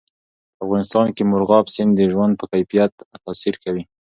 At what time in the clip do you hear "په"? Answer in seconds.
0.55-0.61, 2.39-2.45